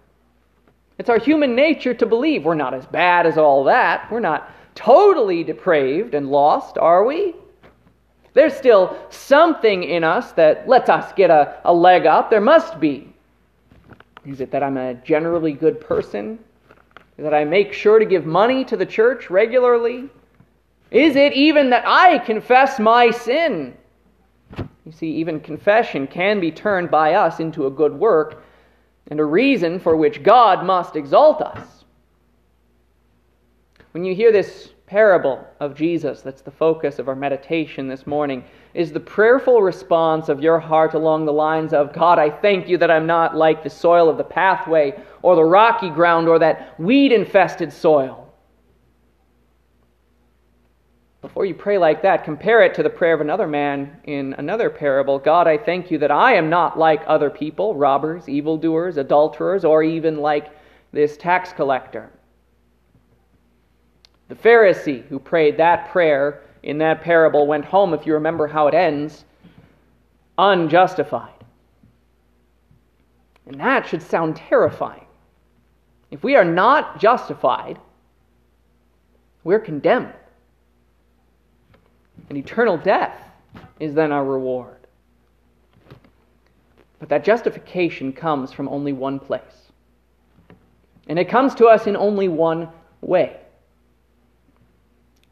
It's 0.97 1.09
our 1.09 1.19
human 1.19 1.55
nature 1.55 1.93
to 1.93 2.05
believe 2.05 2.45
we're 2.45 2.55
not 2.55 2.73
as 2.73 2.85
bad 2.85 3.25
as 3.25 3.37
all 3.37 3.65
that. 3.65 4.09
We're 4.09 4.21
not 4.21 4.49
totally 4.75 5.43
depraved 5.43 6.13
and 6.13 6.31
lost, 6.31 6.77
are 6.77 7.03
we? 7.03 7.35
There's 8.33 8.53
still 8.53 8.97
something 9.09 9.83
in 9.83 10.05
us 10.05 10.31
that 10.33 10.69
lets 10.69 10.89
us 10.89 11.11
get 11.11 11.29
a, 11.29 11.59
a 11.65 11.73
leg 11.73 12.05
up. 12.05 12.29
There 12.29 12.39
must 12.39 12.79
be. 12.79 13.13
Is 14.25 14.39
it 14.39 14.51
that 14.51 14.63
I'm 14.63 14.77
a 14.77 14.93
generally 14.93 15.51
good 15.51 15.81
person? 15.81 16.39
Is 17.17 17.23
that 17.25 17.33
I 17.33 17.43
make 17.43 17.73
sure 17.73 17.99
to 17.99 18.05
give 18.05 18.25
money 18.25 18.63
to 18.65 18.77
the 18.77 18.85
church 18.85 19.29
regularly? 19.29 20.09
Is 20.91 21.17
it 21.17 21.33
even 21.33 21.71
that 21.71 21.83
I 21.85 22.19
confess 22.19 22.79
my 22.79 23.11
sin? 23.11 23.75
You 24.89 24.93
see, 24.93 25.11
even 25.17 25.39
confession 25.39 26.07
can 26.07 26.39
be 26.39 26.49
turned 26.49 26.89
by 26.89 27.13
us 27.13 27.39
into 27.39 27.67
a 27.67 27.69
good 27.69 27.93
work 27.93 28.43
and 29.05 29.19
a 29.19 29.23
reason 29.23 29.77
for 29.77 29.95
which 29.95 30.23
God 30.23 30.65
must 30.65 30.95
exalt 30.95 31.43
us. 31.43 31.85
When 33.91 34.03
you 34.03 34.15
hear 34.15 34.31
this 34.31 34.69
parable 34.87 35.47
of 35.59 35.75
Jesus, 35.75 36.23
that's 36.23 36.41
the 36.41 36.49
focus 36.49 36.97
of 36.97 37.07
our 37.07 37.15
meditation 37.15 37.87
this 37.87 38.07
morning, 38.07 38.43
is 38.73 38.91
the 38.91 38.99
prayerful 38.99 39.61
response 39.61 40.27
of 40.27 40.41
your 40.41 40.57
heart 40.57 40.95
along 40.95 41.25
the 41.25 41.33
lines 41.33 41.71
of, 41.71 41.93
God, 41.93 42.17
I 42.17 42.31
thank 42.31 42.67
you 42.67 42.79
that 42.79 42.89
I'm 42.89 43.05
not 43.05 43.37
like 43.37 43.61
the 43.61 43.69
soil 43.69 44.09
of 44.09 44.17
the 44.17 44.23
pathway 44.23 44.99
or 45.21 45.35
the 45.35 45.43
rocky 45.43 45.91
ground 45.91 46.27
or 46.27 46.39
that 46.39 46.79
weed 46.79 47.11
infested 47.11 47.71
soil. 47.71 48.28
Before 51.21 51.45
you 51.45 51.53
pray 51.53 51.77
like 51.77 52.01
that, 52.03 52.23
compare 52.23 52.61
it 52.63 52.73
to 52.75 52.83
the 52.83 52.89
prayer 52.89 53.13
of 53.13 53.19
another 53.19 53.47
man 53.47 53.97
in 54.05 54.33
another 54.37 54.69
parable 54.69 55.19
God, 55.19 55.47
I 55.47 55.57
thank 55.57 55.91
you 55.91 55.97
that 55.97 56.11
I 56.11 56.33
am 56.35 56.49
not 56.49 56.79
like 56.79 57.01
other 57.07 57.29
people, 57.29 57.75
robbers, 57.75 58.29
evildoers, 58.29 58.95
adulterers, 58.95 59.65
or 59.65 59.83
even 59.83 60.17
like 60.17 60.47
this 60.93 61.17
tax 61.17 61.51
collector. 61.51 62.09
The 64.29 64.35
Pharisee 64.35 65.05
who 65.07 65.19
prayed 65.19 65.57
that 65.57 65.89
prayer 65.91 66.41
in 66.63 66.77
that 66.77 67.01
parable 67.01 67.47
went 67.47 67.65
home, 67.65 67.93
if 67.93 68.05
you 68.05 68.13
remember 68.13 68.47
how 68.47 68.67
it 68.67 68.73
ends, 68.73 69.25
unjustified. 70.37 71.33
And 73.45 73.59
that 73.59 73.87
should 73.87 74.01
sound 74.01 74.37
terrifying. 74.37 75.05
If 76.11 76.23
we 76.23 76.37
are 76.37 76.45
not 76.45 76.99
justified, 76.99 77.77
we're 79.43 79.59
condemned 79.59 80.13
and 82.27 82.37
eternal 82.37 82.77
death 82.77 83.17
is 83.79 83.93
then 83.93 84.11
our 84.11 84.25
reward. 84.25 84.75
But 86.99 87.09
that 87.09 87.23
justification 87.23 88.11
comes 88.11 88.51
from 88.51 88.67
only 88.67 88.93
one 88.93 89.19
place. 89.19 89.71
And 91.07 91.17
it 91.17 91.29
comes 91.29 91.55
to 91.55 91.65
us 91.65 91.87
in 91.87 91.95
only 91.95 92.27
one 92.27 92.69
way. 93.01 93.37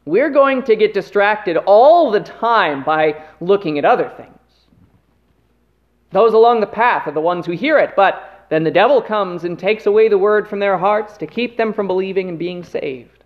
We're 0.04 0.30
going 0.30 0.62
to 0.62 0.74
get 0.74 0.94
distracted 0.94 1.58
all 1.58 2.10
the 2.10 2.20
time 2.20 2.82
by 2.82 3.22
looking 3.40 3.78
at 3.78 3.84
other 3.84 4.10
things. 4.16 4.32
Those 6.10 6.32
along 6.32 6.60
the 6.60 6.66
path 6.66 7.06
are 7.06 7.12
the 7.12 7.20
ones 7.20 7.44
who 7.44 7.52
hear 7.52 7.78
it, 7.78 7.92
but 7.94 8.46
then 8.48 8.64
the 8.64 8.70
devil 8.70 9.02
comes 9.02 9.44
and 9.44 9.58
takes 9.58 9.84
away 9.84 10.08
the 10.08 10.16
word 10.16 10.48
from 10.48 10.58
their 10.58 10.78
hearts 10.78 11.18
to 11.18 11.26
keep 11.26 11.58
them 11.58 11.74
from 11.74 11.86
believing 11.86 12.30
and 12.30 12.38
being 12.38 12.64
saved. 12.64 13.17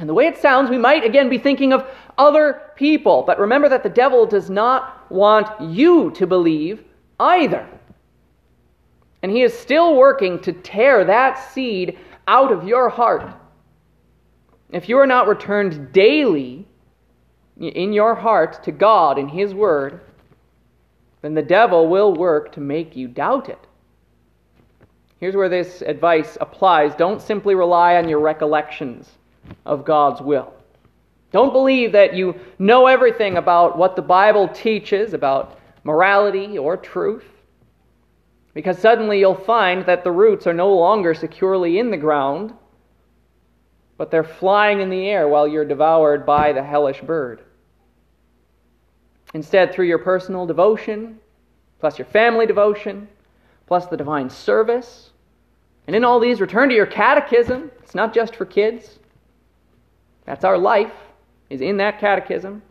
And 0.00 0.08
the 0.08 0.14
way 0.14 0.26
it 0.26 0.38
sounds, 0.38 0.70
we 0.70 0.78
might 0.78 1.04
again 1.04 1.28
be 1.28 1.36
thinking 1.36 1.74
of 1.74 1.86
other 2.16 2.72
people. 2.74 3.22
But 3.26 3.38
remember 3.38 3.68
that 3.68 3.82
the 3.82 3.90
devil 3.90 4.24
does 4.24 4.48
not 4.48 5.10
want 5.12 5.60
you 5.60 6.10
to 6.12 6.26
believe 6.26 6.82
either. 7.20 7.68
And 9.22 9.30
he 9.30 9.42
is 9.42 9.56
still 9.56 9.96
working 9.96 10.40
to 10.40 10.54
tear 10.54 11.04
that 11.04 11.52
seed 11.52 11.98
out 12.26 12.50
of 12.50 12.66
your 12.66 12.88
heart. 12.88 13.30
If 14.70 14.88
you 14.88 14.96
are 14.96 15.06
not 15.06 15.28
returned 15.28 15.92
daily 15.92 16.66
in 17.58 17.92
your 17.92 18.14
heart 18.14 18.64
to 18.64 18.72
God 18.72 19.18
and 19.18 19.30
His 19.30 19.52
Word, 19.52 20.00
then 21.20 21.34
the 21.34 21.42
devil 21.42 21.88
will 21.88 22.14
work 22.14 22.52
to 22.52 22.60
make 22.60 22.96
you 22.96 23.06
doubt 23.06 23.50
it. 23.50 23.66
Here's 25.18 25.36
where 25.36 25.50
this 25.50 25.82
advice 25.82 26.38
applies 26.40 26.94
don't 26.94 27.20
simply 27.20 27.54
rely 27.54 27.96
on 27.96 28.08
your 28.08 28.20
recollections 28.20 29.18
of 29.66 29.84
God's 29.84 30.20
will. 30.20 30.52
Don't 31.32 31.52
believe 31.52 31.92
that 31.92 32.14
you 32.14 32.34
know 32.58 32.86
everything 32.86 33.36
about 33.36 33.78
what 33.78 33.94
the 33.96 34.02
Bible 34.02 34.48
teaches 34.48 35.14
about 35.14 35.58
morality 35.84 36.58
or 36.58 36.76
truth, 36.76 37.24
because 38.52 38.78
suddenly 38.78 39.20
you'll 39.20 39.34
find 39.34 39.86
that 39.86 40.02
the 40.02 40.10
roots 40.10 40.46
are 40.46 40.54
no 40.54 40.74
longer 40.74 41.14
securely 41.14 41.78
in 41.78 41.90
the 41.90 41.96
ground, 41.96 42.52
but 43.96 44.10
they're 44.10 44.24
flying 44.24 44.80
in 44.80 44.90
the 44.90 45.06
air 45.06 45.28
while 45.28 45.46
you're 45.46 45.64
devoured 45.64 46.26
by 46.26 46.52
the 46.52 46.62
hellish 46.62 47.00
bird. 47.00 47.42
Instead, 49.34 49.72
through 49.72 49.86
your 49.86 49.98
personal 49.98 50.46
devotion, 50.46 51.20
plus 51.78 51.98
your 51.98 52.06
family 52.06 52.46
devotion, 52.46 53.06
plus 53.66 53.86
the 53.86 53.96
divine 53.96 54.28
service, 54.28 55.10
and 55.86 55.96
in 55.96 56.04
all 56.04 56.20
these, 56.20 56.40
return 56.40 56.68
to 56.68 56.74
your 56.74 56.86
catechism. 56.86 57.70
It's 57.82 57.96
not 57.96 58.14
just 58.14 58.36
for 58.36 58.44
kids. 58.44 58.99
That's 60.24 60.44
our 60.44 60.58
life, 60.58 60.92
is 61.48 61.60
in 61.60 61.78
that 61.78 61.98
catechism. 61.98 62.62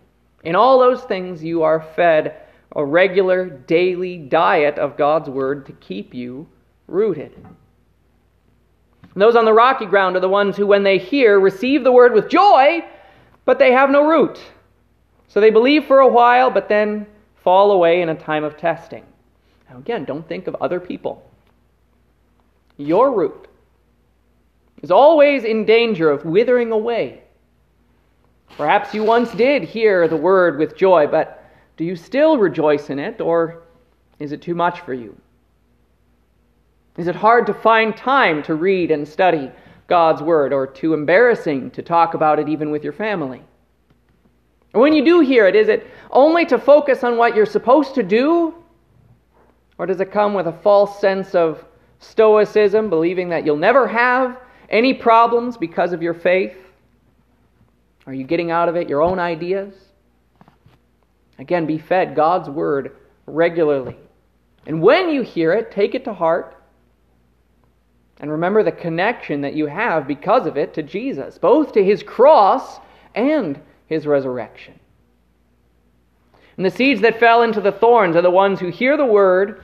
In 0.43 0.55
all 0.55 0.79
those 0.79 1.03
things, 1.03 1.43
you 1.43 1.63
are 1.63 1.81
fed 1.95 2.35
a 2.75 2.85
regular 2.85 3.49
daily 3.49 4.17
diet 4.17 4.77
of 4.77 4.97
God's 4.97 5.29
Word 5.29 5.65
to 5.65 5.71
keep 5.73 6.13
you 6.13 6.47
rooted. 6.87 7.33
And 7.35 9.21
those 9.21 9.35
on 9.35 9.45
the 9.45 9.53
rocky 9.53 9.85
ground 9.85 10.15
are 10.15 10.21
the 10.21 10.29
ones 10.29 10.55
who, 10.55 10.67
when 10.67 10.83
they 10.83 10.97
hear, 10.97 11.39
receive 11.39 11.83
the 11.83 11.91
Word 11.91 12.13
with 12.13 12.29
joy, 12.29 12.85
but 13.45 13.59
they 13.59 13.71
have 13.71 13.89
no 13.89 14.07
root. 14.07 14.39
So 15.27 15.41
they 15.41 15.49
believe 15.49 15.85
for 15.85 15.99
a 15.99 16.07
while, 16.07 16.51
but 16.51 16.69
then 16.69 17.07
fall 17.43 17.71
away 17.71 18.01
in 18.01 18.09
a 18.09 18.15
time 18.15 18.43
of 18.43 18.57
testing. 18.57 19.03
Now, 19.69 19.77
again, 19.77 20.05
don't 20.05 20.27
think 20.27 20.47
of 20.47 20.55
other 20.61 20.79
people. 20.79 21.23
Your 22.77 23.11
root 23.11 23.47
is 24.81 24.91
always 24.91 25.43
in 25.43 25.65
danger 25.65 26.09
of 26.09 26.23
withering 26.23 26.71
away. 26.71 27.23
Perhaps 28.57 28.93
you 28.93 29.03
once 29.03 29.31
did 29.31 29.63
hear 29.63 30.07
the 30.07 30.17
word 30.17 30.59
with 30.59 30.75
joy, 30.75 31.07
but 31.07 31.45
do 31.77 31.85
you 31.85 31.95
still 31.95 32.37
rejoice 32.37 32.89
in 32.89 32.99
it, 32.99 33.21
or 33.21 33.63
is 34.19 34.31
it 34.31 34.41
too 34.41 34.55
much 34.55 34.81
for 34.81 34.93
you? 34.93 35.15
Is 36.97 37.07
it 37.07 37.15
hard 37.15 37.45
to 37.47 37.53
find 37.53 37.95
time 37.95 38.43
to 38.43 38.55
read 38.55 38.91
and 38.91 39.07
study 39.07 39.49
God's 39.87 40.21
Word, 40.21 40.51
or 40.51 40.67
too 40.67 40.93
embarrassing 40.93 41.71
to 41.71 41.81
talk 41.81 42.13
about 42.13 42.39
it 42.39 42.49
even 42.49 42.71
with 42.71 42.83
your 42.83 42.91
family? 42.91 43.41
When 44.73 44.93
you 44.93 45.05
do 45.05 45.21
hear 45.21 45.47
it, 45.47 45.55
is 45.55 45.69
it 45.69 45.87
only 46.11 46.45
to 46.47 46.59
focus 46.59 47.03
on 47.05 47.15
what 47.15 47.35
you're 47.35 47.45
supposed 47.45 47.95
to 47.95 48.03
do? 48.03 48.53
Or 49.77 49.85
does 49.85 50.01
it 50.01 50.11
come 50.11 50.33
with 50.33 50.47
a 50.47 50.51
false 50.51 50.99
sense 50.99 51.33
of 51.33 51.63
stoicism, 51.99 52.89
believing 52.89 53.29
that 53.29 53.45
you'll 53.45 53.55
never 53.55 53.87
have 53.87 54.37
any 54.69 54.93
problems 54.93 55.55
because 55.55 55.93
of 55.93 56.03
your 56.03 56.13
faith? 56.13 56.57
Are 58.09 58.13
you 58.15 58.23
getting 58.23 58.49
out 58.49 58.67
of 58.67 58.75
it 58.75 58.89
your 58.89 59.03
own 59.03 59.19
ideas? 59.19 59.71
Again, 61.37 61.67
be 61.67 61.77
fed 61.77 62.15
God's 62.15 62.49
Word 62.49 62.95
regularly. 63.27 63.97
And 64.65 64.81
when 64.81 65.11
you 65.11 65.21
hear 65.21 65.53
it, 65.53 65.69
take 65.69 65.93
it 65.93 66.05
to 66.05 66.13
heart 66.15 66.57
and 68.19 68.31
remember 68.31 68.63
the 68.63 68.71
connection 68.71 69.41
that 69.41 69.53
you 69.53 69.67
have 69.67 70.07
because 70.07 70.47
of 70.47 70.57
it 70.57 70.73
to 70.73 70.81
Jesus, 70.81 71.37
both 71.37 71.73
to 71.73 71.83
his 71.83 72.01
cross 72.01 72.79
and 73.13 73.61
his 73.85 74.07
resurrection. 74.07 74.79
And 76.57 76.65
the 76.65 76.71
seeds 76.71 77.01
that 77.01 77.19
fell 77.19 77.43
into 77.43 77.61
the 77.61 77.71
thorns 77.71 78.15
are 78.15 78.23
the 78.23 78.31
ones 78.31 78.59
who 78.59 78.69
hear 78.69 78.97
the 78.97 79.05
word, 79.05 79.63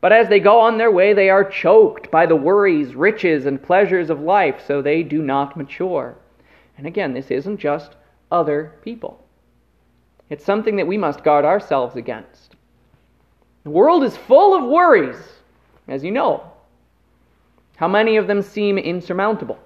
but 0.00 0.10
as 0.10 0.28
they 0.28 0.40
go 0.40 0.58
on 0.58 0.78
their 0.78 0.90
way, 0.90 1.14
they 1.14 1.30
are 1.30 1.48
choked 1.48 2.10
by 2.10 2.26
the 2.26 2.34
worries, 2.34 2.96
riches, 2.96 3.46
and 3.46 3.62
pleasures 3.62 4.10
of 4.10 4.18
life, 4.18 4.64
so 4.66 4.82
they 4.82 5.04
do 5.04 5.22
not 5.22 5.56
mature. 5.56 6.16
And 6.78 6.86
again, 6.86 7.12
this 7.12 7.30
isn't 7.30 7.58
just 7.58 7.96
other 8.30 8.74
people, 8.82 9.22
it's 10.30 10.44
something 10.44 10.76
that 10.76 10.86
we 10.86 10.96
must 10.98 11.24
guard 11.24 11.44
ourselves 11.44 11.96
against. 11.96 12.54
The 13.64 13.70
world 13.70 14.04
is 14.04 14.16
full 14.16 14.54
of 14.54 14.64
worries, 14.64 15.16
as 15.88 16.04
you 16.04 16.10
know. 16.10 16.50
How 17.76 17.88
many 17.88 18.16
of 18.16 18.26
them 18.26 18.42
seem 18.42 18.78
insurmountable? 18.78 19.58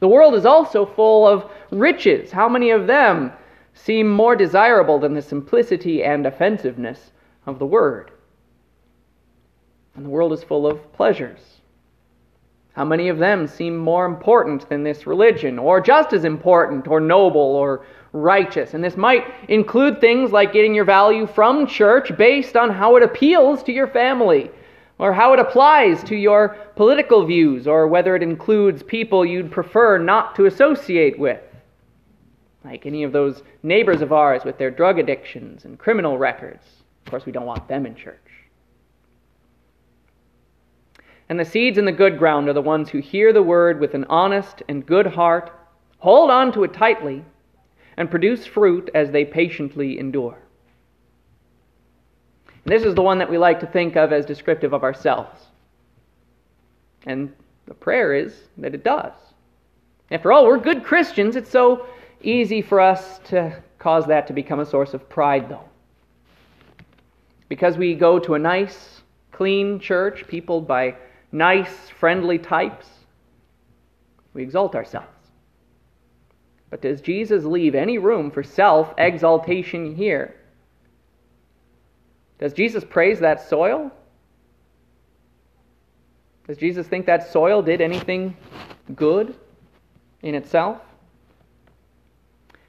The 0.00 0.08
world 0.08 0.34
is 0.34 0.46
also 0.46 0.86
full 0.86 1.26
of 1.26 1.50
riches. 1.70 2.30
How 2.30 2.48
many 2.48 2.70
of 2.70 2.86
them 2.86 3.32
seem 3.74 4.08
more 4.08 4.36
desirable 4.36 4.98
than 4.98 5.14
the 5.14 5.22
simplicity 5.22 6.04
and 6.04 6.26
offensiveness 6.26 7.12
of 7.46 7.58
the 7.58 7.66
Word? 7.66 8.12
And 9.96 10.04
the 10.04 10.10
world 10.10 10.32
is 10.32 10.44
full 10.44 10.66
of 10.66 10.92
pleasures. 10.92 11.57
How 12.78 12.84
many 12.84 13.08
of 13.08 13.18
them 13.18 13.48
seem 13.48 13.76
more 13.76 14.06
important 14.06 14.68
than 14.68 14.84
this 14.84 15.04
religion, 15.04 15.58
or 15.58 15.80
just 15.80 16.12
as 16.12 16.24
important, 16.24 16.86
or 16.86 17.00
noble, 17.00 17.40
or 17.40 17.84
righteous? 18.12 18.72
And 18.72 18.84
this 18.84 18.96
might 18.96 19.24
include 19.48 20.00
things 20.00 20.30
like 20.30 20.52
getting 20.52 20.76
your 20.76 20.84
value 20.84 21.26
from 21.26 21.66
church 21.66 22.16
based 22.16 22.54
on 22.54 22.70
how 22.70 22.94
it 22.94 23.02
appeals 23.02 23.64
to 23.64 23.72
your 23.72 23.88
family 23.88 24.52
or 24.98 25.12
how 25.12 25.32
it 25.32 25.40
applies 25.40 26.04
to 26.04 26.14
your 26.14 26.50
political 26.76 27.26
views, 27.26 27.66
or 27.66 27.88
whether 27.88 28.14
it 28.14 28.22
includes 28.22 28.84
people 28.84 29.26
you'd 29.26 29.50
prefer 29.50 29.98
not 29.98 30.36
to 30.36 30.46
associate 30.46 31.18
with, 31.18 31.42
like 32.64 32.86
any 32.86 33.02
of 33.02 33.10
those 33.10 33.42
neighbors 33.64 34.02
of 34.02 34.12
ours 34.12 34.44
with 34.44 34.56
their 34.56 34.70
drug 34.70 35.00
addictions 35.00 35.64
and 35.64 35.80
criminal 35.80 36.16
records. 36.16 36.64
Of 37.04 37.10
course, 37.10 37.26
we 37.26 37.32
don't 37.32 37.44
want 37.44 37.66
them 37.66 37.86
in 37.86 37.96
church. 37.96 38.27
And 41.28 41.38
the 41.38 41.44
seeds 41.44 41.76
in 41.76 41.84
the 41.84 41.92
good 41.92 42.18
ground 42.18 42.48
are 42.48 42.54
the 42.54 42.62
ones 42.62 42.88
who 42.88 42.98
hear 42.98 43.32
the 43.32 43.42
word 43.42 43.80
with 43.80 43.94
an 43.94 44.06
honest 44.08 44.62
and 44.68 44.86
good 44.86 45.06
heart, 45.06 45.52
hold 45.98 46.30
on 46.30 46.52
to 46.52 46.64
it 46.64 46.72
tightly, 46.72 47.24
and 47.96 48.10
produce 48.10 48.46
fruit 48.46 48.90
as 48.94 49.10
they 49.10 49.24
patiently 49.24 49.98
endure. 49.98 50.38
And 52.64 52.72
This 52.72 52.84
is 52.84 52.94
the 52.94 53.02
one 53.02 53.18
that 53.18 53.30
we 53.30 53.38
like 53.38 53.60
to 53.60 53.66
think 53.66 53.96
of 53.96 54.12
as 54.12 54.24
descriptive 54.24 54.72
of 54.72 54.84
ourselves. 54.84 55.46
And 57.06 57.32
the 57.66 57.74
prayer 57.74 58.14
is 58.14 58.34
that 58.58 58.74
it 58.74 58.84
does. 58.84 59.12
After 60.10 60.32
all, 60.32 60.46
we're 60.46 60.58
good 60.58 60.84
Christians. 60.84 61.36
It's 61.36 61.50
so 61.50 61.86
easy 62.22 62.62
for 62.62 62.80
us 62.80 63.18
to 63.26 63.62
cause 63.78 64.06
that 64.06 64.26
to 64.26 64.32
become 64.32 64.60
a 64.60 64.66
source 64.66 64.94
of 64.94 65.08
pride, 65.08 65.48
though. 65.48 65.64
Because 67.48 67.76
we 67.76 67.94
go 67.94 68.18
to 68.18 68.34
a 68.34 68.38
nice, 68.38 69.02
clean 69.32 69.78
church 69.78 70.26
peopled 70.26 70.66
by 70.66 70.96
nice, 71.32 71.90
friendly 71.90 72.38
types, 72.38 72.88
we 74.34 74.42
exalt 74.42 74.74
ourselves. 74.74 75.08
But 76.70 76.82
does 76.82 77.00
Jesus 77.00 77.44
leave 77.44 77.74
any 77.74 77.98
room 77.98 78.30
for 78.30 78.42
self 78.42 78.92
exaltation 78.98 79.94
here? 79.94 80.34
Does 82.38 82.52
Jesus 82.52 82.84
praise 82.84 83.20
that 83.20 83.48
soil? 83.48 83.90
Does 86.46 86.58
Jesus 86.58 86.86
think 86.86 87.06
that 87.06 87.30
soil 87.30 87.62
did 87.62 87.80
anything 87.80 88.36
good 88.94 89.34
in 90.22 90.34
itself? 90.34 90.80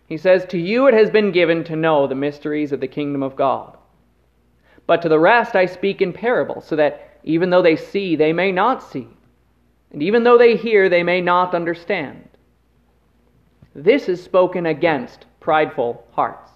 He 0.08 0.18
says, 0.18 0.46
To 0.46 0.58
you 0.58 0.88
it 0.88 0.94
has 0.94 1.10
been 1.10 1.32
given 1.32 1.64
to 1.66 1.76
know 1.76 2.08
the 2.08 2.16
mysteries 2.16 2.72
of 2.72 2.80
the 2.80 2.88
kingdom 2.88 3.22
of 3.22 3.36
God. 3.36 3.78
But 4.88 5.04
to 5.04 5.10
the 5.10 5.20
rest 5.20 5.56
I 5.56 5.68
speak 5.68 6.02
in 6.02 6.14
parables, 6.14 6.66
so 6.66 6.76
that 6.78 7.09
even 7.24 7.50
though 7.50 7.62
they 7.62 7.76
see, 7.76 8.16
they 8.16 8.34
may 8.34 8.52
not 8.52 8.84
see. 8.84 9.08
And 9.92 10.04
even 10.04 10.24
though 10.24 10.38
they 10.38 10.56
hear, 10.56 10.90
they 10.90 11.04
may 11.04 11.22
not 11.22 11.56
understand. 11.56 12.28
This 13.76 14.10
is 14.10 14.24
spoken 14.24 14.66
against 14.66 15.26
prideful 15.40 16.06
hearts. 16.12 16.52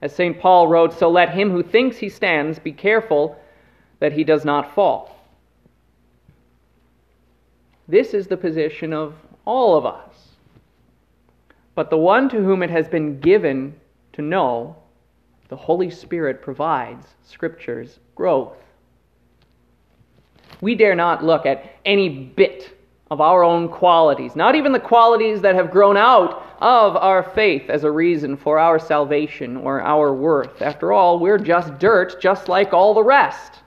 As 0.00 0.14
St. 0.14 0.38
Paul 0.38 0.68
wrote, 0.68 0.92
So 0.92 1.10
let 1.10 1.30
him 1.30 1.50
who 1.50 1.62
thinks 1.62 1.98
he 1.98 2.08
stands 2.08 2.58
be 2.58 2.72
careful 2.72 3.36
that 4.00 4.12
he 4.12 4.24
does 4.24 4.44
not 4.44 4.74
fall. 4.74 5.16
This 7.86 8.14
is 8.14 8.26
the 8.26 8.36
position 8.36 8.92
of 8.92 9.14
all 9.44 9.76
of 9.76 9.86
us. 9.86 10.30
But 11.74 11.90
the 11.90 11.98
one 11.98 12.28
to 12.30 12.42
whom 12.42 12.62
it 12.62 12.70
has 12.70 12.88
been 12.88 13.20
given 13.20 13.74
to 14.12 14.22
know, 14.22 14.76
the 15.48 15.56
Holy 15.56 15.90
Spirit 15.90 16.42
provides 16.42 17.06
Scripture's 17.24 17.98
growth. 18.14 18.56
We 20.60 20.74
dare 20.74 20.94
not 20.94 21.24
look 21.24 21.46
at 21.46 21.76
any 21.84 22.08
bit 22.08 22.78
of 23.10 23.20
our 23.20 23.44
own 23.44 23.68
qualities, 23.68 24.36
not 24.36 24.54
even 24.54 24.72
the 24.72 24.80
qualities 24.80 25.40
that 25.42 25.54
have 25.54 25.70
grown 25.70 25.96
out 25.96 26.46
of 26.60 26.96
our 26.96 27.22
faith 27.22 27.68
as 27.68 27.84
a 27.84 27.90
reason 27.90 28.36
for 28.36 28.58
our 28.58 28.78
salvation 28.78 29.56
or 29.56 29.82
our 29.82 30.14
worth. 30.14 30.62
After 30.62 30.92
all, 30.92 31.18
we're 31.18 31.38
just 31.38 31.78
dirt, 31.78 32.20
just 32.20 32.48
like 32.48 32.72
all 32.72 32.94
the 32.94 33.02
rest. 33.02 33.60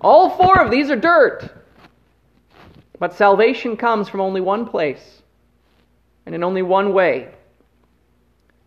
All 0.00 0.30
four 0.30 0.60
of 0.60 0.70
these 0.70 0.90
are 0.90 0.96
dirt. 0.96 1.50
But 2.98 3.14
salvation 3.14 3.76
comes 3.76 4.08
from 4.08 4.20
only 4.20 4.40
one 4.40 4.66
place 4.66 5.22
and 6.26 6.34
in 6.34 6.42
only 6.42 6.62
one 6.62 6.92
way. 6.92 7.28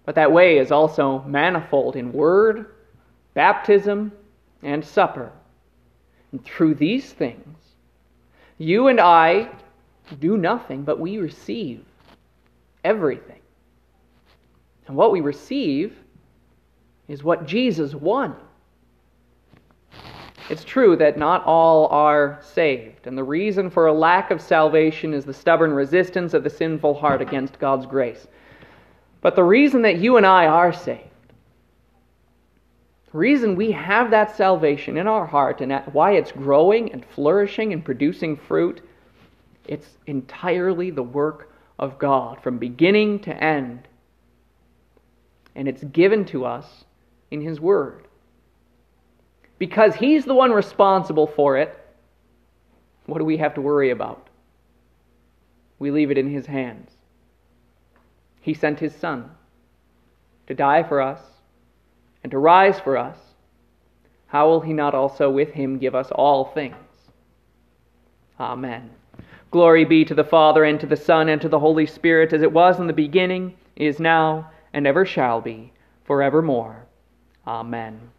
But 0.06 0.16
that 0.16 0.32
way 0.32 0.58
is 0.58 0.72
also 0.72 1.24
manifold 1.24 1.96
in 1.96 2.14
word, 2.14 2.68
baptism, 3.34 4.12
and 4.62 4.86
supper. 4.86 5.32
And 6.36 6.44
through 6.44 6.76
these 6.76 7.14
things, 7.14 7.58
you 8.58 8.90
and 8.90 9.00
I 9.00 9.50
do 10.20 10.36
nothing, 10.36 10.84
but 10.84 11.00
we 11.00 11.18
receive 11.18 11.86
everything. 12.84 13.40
And 14.88 14.98
what 14.98 15.14
we 15.14 15.22
receive 15.22 15.96
is 17.08 17.24
what 17.24 17.46
Jesus 17.46 17.96
won. 17.96 18.36
It's 20.50 20.66
true 20.66 20.98
that 20.98 21.18
not 21.18 21.46
all 21.46 21.88
are 21.88 22.42
saved, 22.44 23.08
and 23.08 23.18
the 23.18 23.24
reason 23.24 23.70
for 23.70 23.88
a 23.88 23.94
lack 23.94 24.30
of 24.30 24.42
salvation 24.42 25.14
is 25.14 25.24
the 25.24 25.34
stubborn 25.34 25.72
resistance 25.72 26.34
of 26.34 26.44
the 26.44 26.50
sinful 26.50 26.96
heart 26.96 27.22
against 27.22 27.60
God's 27.60 27.86
grace. 27.86 28.28
But 29.22 29.38
the 29.38 29.44
reason 29.46 29.84
that 29.84 30.00
you 30.00 30.18
and 30.18 30.26
I 30.26 30.48
are 30.48 30.74
saved, 30.74 31.08
reason 33.16 33.56
we 33.56 33.72
have 33.72 34.12
that 34.12 34.36
salvation 34.36 34.98
in 34.98 35.08
our 35.08 35.26
heart 35.26 35.62
and 35.62 35.72
why 35.94 36.14
it's 36.14 36.32
growing 36.32 36.92
and 36.92 37.06
flourishing 37.06 37.74
and 37.74 37.84
producing 37.84 38.36
fruit 38.36 38.82
it's 39.68 39.98
entirely 40.06 40.92
the 40.92 41.04
work 41.04 41.52
of 41.80 41.98
God 41.98 42.42
from 42.42 42.58
beginning 42.58 43.20
to 43.20 43.44
end. 43.44 43.88
And 45.56 45.68
it's 45.68 45.84
given 45.86 46.26
to 46.26 46.46
us 46.46 46.86
in 47.32 47.42
His 47.42 47.60
Word. 47.60 48.08
Because 49.58 49.96
He's 49.96 50.26
the 50.26 50.36
one 50.36 50.52
responsible 50.52 51.28
for 51.28 51.58
it, 51.58 51.78
what 53.06 53.20
do 53.20 53.26
we 53.26 53.38
have 53.38 53.54
to 53.56 53.62
worry 53.62 53.92
about? 53.92 54.28
We 55.80 55.92
leave 55.92 56.12
it 56.12 56.18
in 56.18 56.30
His 56.30 56.46
hands. 56.46 56.92
He 58.42 58.54
sent 58.54 58.80
His 58.80 58.94
Son 58.96 59.32
to 60.48 60.54
die 60.54 60.84
for 60.84 61.02
us 61.02 61.20
and 62.26 62.32
to 62.32 62.40
rise 62.40 62.80
for 62.80 62.98
us. 62.98 63.20
How 64.26 64.50
will 64.50 64.62
He 64.62 64.74
not 64.74 64.96
also 64.96 65.30
with 65.30 65.50
Him 65.50 65.78
give 65.78 65.94
us 65.94 66.10
all 66.10 66.46
things? 66.46 66.76
Amen. 68.40 68.90
Glory 69.52 69.86
be 69.86 70.04
to 70.04 70.16
the 70.16 70.24
Father, 70.24 70.64
and 70.64 70.80
to 70.80 70.88
the 70.88 70.96
Son, 70.96 71.30
and 71.30 71.40
to 71.40 71.48
the 71.48 71.60
Holy 71.60 71.86
Spirit, 71.86 72.34
as 72.34 72.42
it 72.42 72.52
was 72.52 72.80
in 72.80 72.88
the 72.88 72.94
beginning, 72.94 73.56
is 73.76 74.00
now, 74.00 74.50
and 74.74 74.88
ever 74.88 75.06
shall 75.06 75.40
be, 75.40 75.72
forevermore. 76.04 76.88
Amen. 77.46 78.10